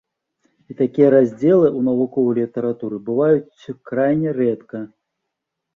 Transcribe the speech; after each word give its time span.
І 0.71 0.77
такія 0.79 1.09
раздзелы 1.15 1.67
ў 1.69 1.79
навуковай 1.89 2.35
літаратуры 2.41 2.97
бываюць 3.11 3.73
крайне 3.93 4.29
рэдка. 4.41 4.77